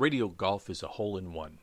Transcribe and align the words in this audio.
Radio 0.00 0.28
Golf 0.28 0.70
is 0.70 0.82
a 0.82 0.88
hole 0.88 1.18
in 1.18 1.34
one. 1.34 1.58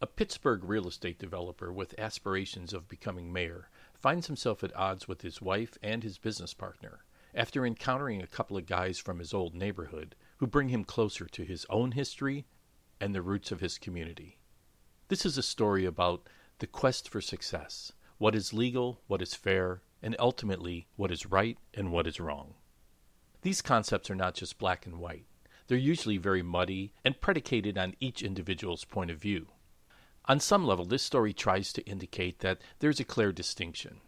A 0.00 0.06
Pittsburgh 0.06 0.62
real 0.62 0.86
estate 0.86 1.18
developer 1.18 1.72
with 1.72 1.98
aspirations 1.98 2.72
of 2.72 2.86
becoming 2.86 3.32
mayor 3.32 3.70
finds 3.92 4.28
himself 4.28 4.62
at 4.62 4.72
odds 4.76 5.08
with 5.08 5.22
his 5.22 5.42
wife 5.42 5.76
and 5.82 6.04
his 6.04 6.16
business 6.16 6.54
partner 6.54 7.02
after 7.34 7.66
encountering 7.66 8.22
a 8.22 8.28
couple 8.28 8.56
of 8.56 8.66
guys 8.66 9.00
from 9.00 9.18
his 9.18 9.34
old 9.34 9.56
neighborhood 9.56 10.14
who 10.36 10.46
bring 10.46 10.68
him 10.68 10.84
closer 10.84 11.24
to 11.26 11.42
his 11.42 11.66
own 11.70 11.90
history 11.90 12.44
and 13.00 13.16
the 13.16 13.20
roots 13.20 13.50
of 13.50 13.58
his 13.58 13.78
community. 13.78 14.38
This 15.08 15.26
is 15.26 15.36
a 15.36 15.42
story 15.42 15.84
about 15.84 16.28
the 16.60 16.68
quest 16.68 17.08
for 17.08 17.20
success, 17.20 17.90
what 18.16 18.36
is 18.36 18.54
legal, 18.54 19.00
what 19.08 19.20
is 19.20 19.34
fair, 19.34 19.82
and 20.00 20.14
ultimately 20.20 20.86
what 20.94 21.10
is 21.10 21.26
right 21.26 21.58
and 21.74 21.90
what 21.90 22.06
is 22.06 22.20
wrong. 22.20 22.54
These 23.40 23.60
concepts 23.60 24.08
are 24.08 24.14
not 24.14 24.34
just 24.34 24.56
black 24.56 24.86
and 24.86 25.00
white. 25.00 25.24
They're 25.66 25.78
usually 25.78 26.18
very 26.18 26.42
muddy 26.42 26.92
and 27.04 27.20
predicated 27.20 27.78
on 27.78 27.94
each 28.00 28.22
individual's 28.22 28.84
point 28.84 29.10
of 29.10 29.18
view. 29.18 29.48
On 30.26 30.38
some 30.38 30.64
level, 30.64 30.84
this 30.84 31.02
story 31.02 31.32
tries 31.32 31.72
to 31.72 31.82
indicate 31.82 32.40
that 32.40 32.60
there's 32.78 33.00
a 33.00 33.04
clear 33.04 33.32
distinction. 33.32 34.00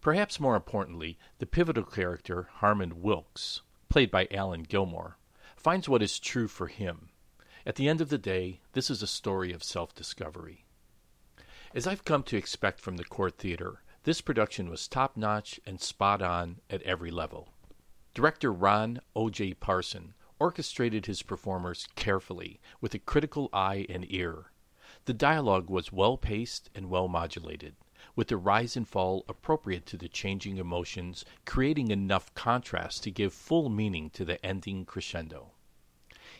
Perhaps 0.00 0.38
more 0.38 0.56
importantly, 0.56 1.18
the 1.38 1.46
pivotal 1.46 1.84
character, 1.84 2.48
Harmon 2.56 3.02
Wilks, 3.02 3.62
played 3.88 4.10
by 4.10 4.28
Alan 4.30 4.62
Gilmore, 4.62 5.18
finds 5.56 5.88
what 5.88 6.02
is 6.02 6.18
true 6.18 6.48
for 6.48 6.68
him. 6.68 7.10
At 7.66 7.74
the 7.74 7.88
end 7.88 8.00
of 8.00 8.08
the 8.08 8.18
day, 8.18 8.60
this 8.72 8.90
is 8.90 9.02
a 9.02 9.06
story 9.06 9.52
of 9.52 9.64
self 9.64 9.94
discovery. 9.94 10.64
As 11.74 11.86
I've 11.86 12.04
come 12.04 12.22
to 12.24 12.36
expect 12.36 12.80
from 12.80 12.96
the 12.96 13.04
Court 13.04 13.36
Theater, 13.36 13.82
this 14.04 14.20
production 14.20 14.70
was 14.70 14.88
top 14.88 15.16
notch 15.16 15.60
and 15.66 15.80
spot 15.80 16.22
on 16.22 16.60
at 16.70 16.82
every 16.82 17.10
level. 17.10 17.48
Director 18.14 18.52
Ron 18.52 19.00
O.J. 19.14 19.54
Parson 19.54 20.14
orchestrated 20.40 21.06
his 21.06 21.22
performers 21.22 21.88
carefully, 21.96 22.60
with 22.80 22.94
a 22.94 22.98
critical 22.98 23.48
eye 23.52 23.86
and 23.88 24.06
ear. 24.12 24.52
The 25.04 25.12
dialogue 25.12 25.68
was 25.68 25.92
well 25.92 26.16
paced 26.16 26.70
and 26.74 26.88
well 26.88 27.08
modulated, 27.08 27.74
with 28.14 28.28
the 28.28 28.36
rise 28.36 28.76
and 28.76 28.86
fall 28.86 29.24
appropriate 29.28 29.84
to 29.86 29.96
the 29.96 30.08
changing 30.08 30.58
emotions, 30.58 31.24
creating 31.44 31.90
enough 31.90 32.32
contrast 32.34 33.02
to 33.02 33.10
give 33.10 33.32
full 33.32 33.68
meaning 33.68 34.10
to 34.10 34.24
the 34.24 34.44
ending 34.44 34.84
crescendo. 34.84 35.52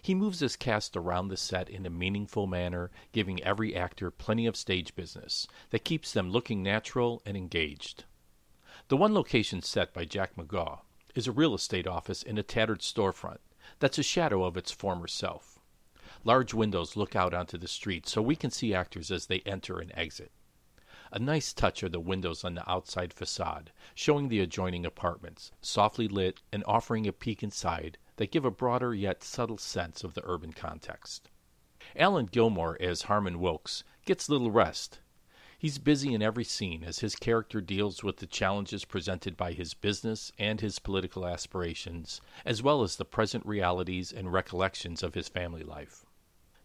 He 0.01 0.15
moves 0.15 0.41
his 0.41 0.55
cast 0.55 0.97
around 0.97 1.29
the 1.29 1.37
set 1.37 1.69
in 1.69 1.85
a 1.85 1.91
meaningful 1.91 2.47
manner, 2.47 2.91
giving 3.13 3.43
every 3.43 3.75
actor 3.75 4.11
plenty 4.11 4.47
of 4.47 4.57
stage 4.57 4.95
business 4.95 5.49
that 5.71 5.85
keeps 5.85 6.13
them 6.13 6.31
looking 6.31 6.63
natural 6.63 7.21
and 7.27 7.37
engaged. 7.37 8.05
The 8.89 8.97
one 8.97 9.13
location 9.13 9.61
set 9.61 9.93
by 9.93 10.05
Jack 10.05 10.37
Magaw 10.37 10.83
is 11.15 11.27
a 11.27 11.33
real 11.33 11.55
estate 11.55 11.87
office 11.87 12.23
in 12.23 12.39
a 12.39 12.43
tattered 12.43 12.81
storefront 12.81 13.39
that's 13.79 13.99
a 13.99 14.03
shadow 14.03 14.45
of 14.45 14.57
its 14.57 14.71
former 14.71 15.07
self. 15.07 15.59
Large 16.25 16.55
windows 16.55 16.97
look 16.97 17.15
out 17.15 17.33
onto 17.33 17.57
the 17.57 17.69
street 17.69 18.09
so 18.09 18.21
we 18.21 18.37
can 18.37 18.51
see 18.51 18.75
actors 18.75 19.11
as 19.11 19.27
they 19.27 19.41
enter 19.41 19.79
and 19.79 19.93
exit. 19.95 20.33
A 21.11 21.19
nice 21.19 21.53
touch 21.53 21.83
are 21.83 21.89
the 21.89 22.01
windows 22.01 22.45
on 22.45 22.55
the 22.55 22.71
outside 22.71 23.15
facade, 23.15 23.73
showing 23.95 24.29
the 24.29 24.41
adjoining 24.41 24.85
apartments, 24.85 25.53
softly 25.63 26.07
lit 26.07 26.43
and 26.53 26.63
offering 26.67 27.07
a 27.07 27.13
peek 27.13 27.43
inside 27.43 27.99
that 28.17 28.31
give 28.31 28.45
a 28.45 28.51
broader 28.51 28.95
yet 28.95 29.23
subtle 29.23 29.59
sense 29.59 30.05
of 30.05 30.15
the 30.15 30.23
urban 30.25 30.53
context. 30.53 31.31
Alan 31.97 32.27
Gilmore, 32.27 32.77
as 32.81 33.03
Harmon 33.03 33.41
Wilks, 33.41 33.85
gets 34.05 34.29
little 34.29 34.51
rest 34.51 35.01
He's 35.61 35.79
busy 35.79 36.15
in 36.15 36.23
every 36.23 36.45
scene 36.45 36.85
as 36.85 37.01
his 37.01 37.17
character 37.17 37.61
deals 37.61 38.05
with 38.05 38.19
the 38.19 38.29
challenges 38.29 38.85
presented 38.85 39.37
by 39.37 39.55
his 39.55 39.75
business 39.75 40.31
and 40.39 40.61
his 40.61 40.79
political 40.79 41.27
aspirations, 41.27 42.21
as 42.45 42.63
well 42.63 42.85
as 42.85 42.95
the 42.95 43.05
present 43.05 43.45
realities 43.45 44.13
and 44.13 44.33
recollections 44.33 45.03
of 45.03 45.15
his 45.15 45.27
family 45.27 45.65
life. 45.65 46.07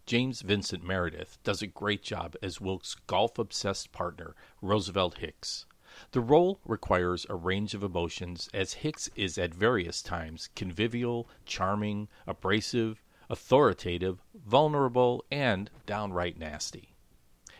James 0.06 0.42
Vincent 0.42 0.84
Meredith 0.84 1.42
does 1.42 1.60
a 1.60 1.66
great 1.66 2.04
job 2.04 2.36
as 2.40 2.60
Wilks' 2.60 2.94
golf 3.08 3.36
obsessed 3.36 3.90
partner, 3.90 4.36
Roosevelt 4.62 5.18
Hicks. 5.18 5.66
The 6.12 6.20
role 6.20 6.60
requires 6.64 7.26
a 7.28 7.34
range 7.34 7.74
of 7.74 7.82
emotions, 7.82 8.48
as 8.54 8.74
Hicks 8.74 9.10
is 9.16 9.36
at 9.38 9.52
various 9.52 10.02
times 10.02 10.50
convivial, 10.54 11.28
charming, 11.46 12.06
abrasive, 12.28 13.02
authoritative, 13.28 14.22
vulnerable, 14.34 15.24
and 15.32 15.68
downright 15.84 16.38
nasty. 16.38 16.93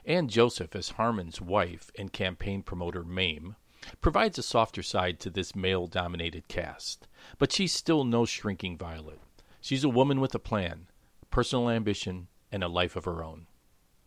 Anne 0.07 0.29
Joseph, 0.29 0.77
as 0.77 0.91
Harmon's 0.91 1.41
wife 1.41 1.91
and 1.99 2.13
campaign 2.13 2.63
promoter 2.63 3.03
Mame, 3.05 3.57
provides 4.03 4.39
a 4.39 4.43
softer 4.43 4.83
side 4.83 5.19
to 5.21 5.31
this 5.31 5.57
male 5.57 5.87
dominated 5.87 6.47
cast. 6.47 7.09
But 7.39 7.53
she's 7.53 7.73
still 7.73 8.05
no 8.05 8.27
shrinking 8.27 8.77
violet. 8.77 9.21
She's 9.63 9.83
a 9.83 9.89
woman 9.89 10.21
with 10.21 10.35
a 10.35 10.39
plan, 10.39 10.89
personal 11.31 11.71
ambition, 11.71 12.29
and 12.53 12.63
a 12.63 12.69
life 12.69 12.97
of 12.97 13.07
her 13.07 13.25
own. 13.25 13.47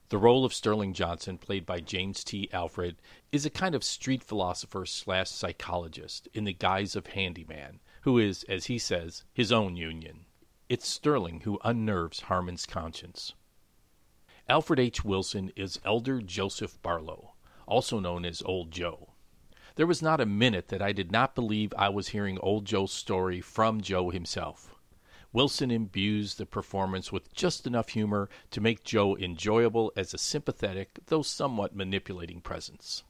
The 0.10 0.20
role 0.20 0.46
of 0.46 0.54
Sterling 0.54 0.94
Johnson, 0.94 1.40
played 1.40 1.66
by 1.66 1.80
James 1.80 2.24
T. 2.24 2.48
Alfred, 2.54 2.98
is 3.32 3.46
a 3.46 3.50
kind 3.50 3.74
of 3.74 3.84
street 3.84 4.24
philosopher 4.24 4.86
slash 4.86 5.32
psychologist 5.32 6.30
in 6.34 6.44
the 6.44 6.54
guise 6.54 6.96
of 6.96 7.08
handyman, 7.08 7.80
who 8.02 8.20
is, 8.20 8.44
as 8.44 8.68
he 8.68 8.78
says, 8.78 9.24
his 9.34 9.52
own 9.52 9.76
union. 9.76 10.26
It's 10.70 10.88
Sterling 10.88 11.42
who 11.42 11.60
unnerves 11.64 12.22
Harmon's 12.22 12.68
conscience. 12.68 13.34
Alfred 14.50 14.80
H. 14.80 15.04
Wilson 15.04 15.52
is 15.58 15.78
Elder 15.84 16.22
Joseph 16.22 16.82
Barlow, 16.82 17.34
also 17.68 18.00
known 18.00 18.24
as 18.24 18.42
Old 18.44 18.72
Joe. 18.72 19.10
There 19.76 19.86
was 19.86 20.02
not 20.02 20.22
a 20.22 20.26
minute 20.26 20.70
that 20.70 20.82
I 20.82 20.94
did 20.94 21.12
not 21.12 21.36
believe 21.36 21.74
I 21.78 21.90
was 21.90 22.08
hearing 22.10 22.40
Old 22.40 22.64
Joe's 22.64 22.94
story 22.94 23.42
from 23.42 23.82
Joe 23.82 24.10
himself. 24.10 24.74
Wilson 25.34 25.70
imbues 25.70 26.36
the 26.36 26.46
performance 26.46 27.12
with 27.12 27.34
just 27.34 27.68
enough 27.68 27.90
humor 27.90 28.30
to 28.52 28.62
make 28.62 28.86
Joe 28.86 29.18
enjoyable 29.18 29.92
as 29.98 30.14
a 30.14 30.18
sympathetic, 30.18 30.98
though 31.08 31.24
somewhat 31.24 31.76
manipulating 31.76 32.40
presence. 32.40 33.04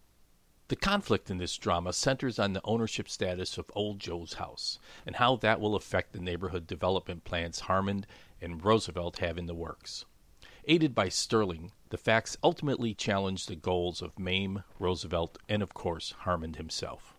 The 0.70 0.76
conflict 0.76 1.30
in 1.30 1.38
this 1.38 1.56
drama 1.56 1.94
centers 1.94 2.40
on 2.40 2.54
the 2.54 2.62
ownership 2.64 3.08
status 3.08 3.60
of 3.60 3.70
Old 3.76 4.00
Joe's 4.00 4.34
house 4.34 4.80
and 5.06 5.18
how 5.18 5.36
that 5.36 5.62
will 5.62 5.76
affect 5.76 6.14
the 6.14 6.20
neighborhood 6.20 6.66
development 6.66 7.26
plans 7.26 7.60
Harmon 7.60 8.08
and 8.42 8.66
Roosevelt 8.66 9.20
have 9.20 9.38
in 9.38 9.46
the 9.46 9.54
works. 9.54 10.06
Aided 10.70 10.94
by 10.94 11.08
Sterling, 11.08 11.72
the 11.92 11.98
facts 11.98 12.36
ultimately 12.44 12.94
challenge 12.94 13.46
the 13.46 13.56
goals 13.56 14.02
of 14.02 14.20
Mame, 14.20 14.66
Roosevelt, 14.80 15.38
and 15.48 15.64
of 15.64 15.74
course, 15.74 16.14
Harmon 16.20 16.56
himself. 16.56 17.16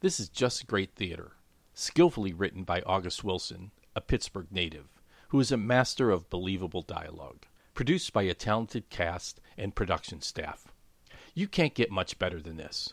This 0.00 0.20
is 0.20 0.28
just 0.28 0.66
great 0.66 0.94
theater, 0.94 1.32
skillfully 1.72 2.34
written 2.34 2.62
by 2.62 2.82
August 2.82 3.24
Wilson, 3.24 3.70
a 3.96 4.02
Pittsburgh 4.02 4.48
native, 4.50 4.88
who 5.28 5.40
is 5.40 5.50
a 5.50 5.56
master 5.56 6.10
of 6.10 6.28
believable 6.28 6.82
dialogue, 6.82 7.46
produced 7.72 8.12
by 8.12 8.24
a 8.24 8.34
talented 8.34 8.90
cast 8.90 9.40
and 9.56 9.74
production 9.74 10.20
staff. 10.20 10.70
You 11.32 11.48
can't 11.48 11.72
get 11.72 11.90
much 11.90 12.18
better 12.18 12.42
than 12.42 12.58
this. 12.58 12.92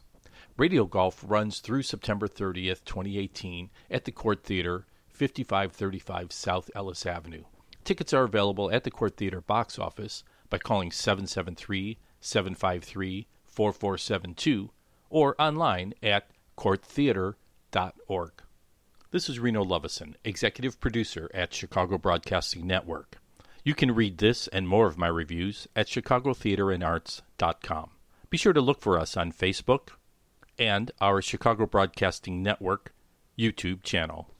Radio 0.55 0.85
Golf 0.85 1.21
runs 1.27 1.59
through 1.59 1.83
September 1.83 2.29
30th, 2.29 2.85
2018 2.85 3.71
at 3.91 4.05
the 4.05 4.13
Court 4.13 4.41
Theater, 4.41 4.85
5535 5.09 6.31
South 6.31 6.71
Ellis 6.73 7.05
Avenue. 7.05 7.43
Tickets 7.87 8.13
are 8.13 8.25
available 8.25 8.69
at 8.69 8.83
the 8.83 8.91
Court 8.91 9.15
Theater 9.15 9.39
box 9.39 9.79
office 9.79 10.25
by 10.49 10.57
calling 10.57 10.91
773 10.91 11.97
753 12.19 13.27
4472 13.45 14.71
or 15.09 15.41
online 15.41 15.93
at 16.03 16.27
courttheater.org. 16.57 18.31
This 19.11 19.29
is 19.29 19.39
Reno 19.39 19.63
Lovison, 19.63 20.17
executive 20.25 20.81
producer 20.81 21.31
at 21.33 21.53
Chicago 21.53 21.97
Broadcasting 21.97 22.67
Network. 22.67 23.21
You 23.63 23.73
can 23.73 23.95
read 23.95 24.17
this 24.17 24.49
and 24.49 24.67
more 24.67 24.87
of 24.87 24.97
my 24.97 25.07
reviews 25.07 25.69
at 25.73 25.87
chicagotheaterandarts.com. 25.87 27.91
Be 28.29 28.37
sure 28.37 28.51
to 28.51 28.59
look 28.59 28.81
for 28.81 28.99
us 28.99 29.15
on 29.15 29.31
Facebook 29.31 29.91
and 30.59 30.91
our 30.99 31.21
Chicago 31.21 31.65
Broadcasting 31.65 32.43
Network 32.43 32.93
YouTube 33.39 33.83
channel. 33.83 34.33